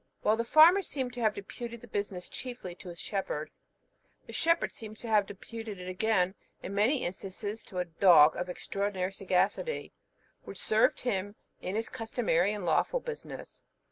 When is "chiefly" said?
2.27-2.73